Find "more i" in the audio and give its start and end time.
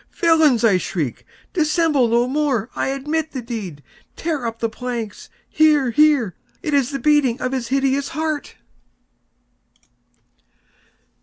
2.27-2.87